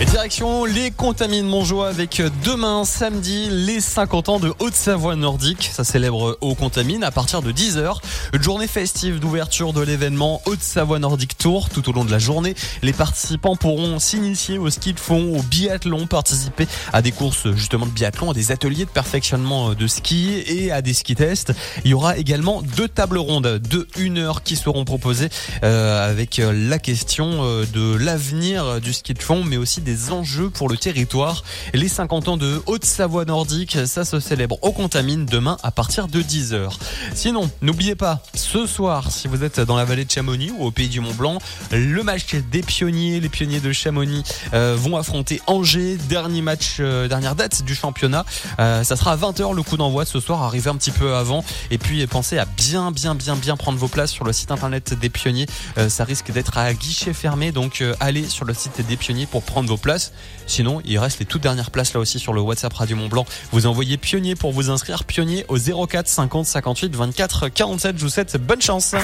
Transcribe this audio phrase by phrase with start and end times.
[0.00, 5.70] Et direction les Contamines Montjoie avec demain samedi les 50 ans de Haute-Savoie nordique.
[5.72, 7.96] Ça célèbre aux Contamines à partir de 10h.
[8.32, 11.68] Une journée festive d'ouverture de l'événement Haute-Savoie Nordique Tour.
[11.68, 15.42] Tout au long de la journée, les participants pourront s'initier au ski de fond, au
[15.42, 20.44] biathlon, participer à des courses justement de biathlon, à des ateliers de perfectionnement de ski
[20.46, 21.52] et à des ski tests.
[21.84, 25.28] Il y aura également deux tables rondes de 1 heure qui seront proposées
[25.64, 30.50] euh, avec la question euh, de l'avenir du ski de fond, mais aussi des enjeux
[30.50, 31.44] pour le territoire.
[31.74, 36.22] Les 50 ans de Haute-Savoie nordique, ça se célèbre au Contamine demain à partir de
[36.22, 36.70] 10h.
[37.14, 40.70] Sinon, n'oubliez pas, ce soir, si vous êtes dans la vallée de Chamonix ou au
[40.70, 41.38] pays du Mont Blanc,
[41.72, 44.22] le match des pionniers, les pionniers de Chamonix
[44.54, 48.24] euh, vont affronter Angers, dernier match, euh, dernière date du championnat.
[48.58, 51.44] Euh, ça sera à 20h le coup d'envoi ce soir, arrivez un petit peu avant
[51.70, 54.94] et puis pensez à bien bien bien bien prendre vos places sur le site internet
[54.94, 55.46] des pionniers.
[55.88, 59.68] ça risque d'être à guichet fermé donc allez sur le site des pionniers pour prendre
[59.68, 60.12] vos places.
[60.46, 63.26] Sinon, il reste les toutes dernières places là aussi sur le WhatsApp Radio Mont Blanc.
[63.52, 67.98] Vous envoyez pionnier pour vous inscrire, pionnier au 04 50 58 24 47.
[67.98, 68.94] Je vous souhaite bonne chance.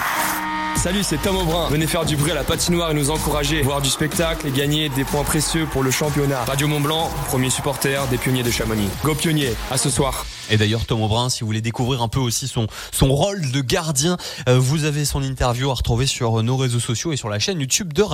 [0.76, 1.68] Salut, c'est Tom Aubrin.
[1.68, 4.88] Venez faire du bruit à la patinoire et nous encourager, voir du spectacle et gagner
[4.90, 6.44] des points précieux pour le championnat.
[6.44, 8.88] Radio Mont Blanc, premier supporter des pionniers de Chamonix.
[9.02, 10.26] Go pionniers, à ce soir.
[10.50, 13.60] Et d'ailleurs, Tom Aubrin, si vous voulez découvrir un peu aussi son, son rôle de
[13.62, 17.60] gardien, vous avez son interview à retrouver sur nos réseaux sociaux et sur la chaîne
[17.60, 18.12] YouTube de Radio.